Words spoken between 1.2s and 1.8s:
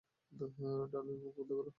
মুখ বন্ধ করো!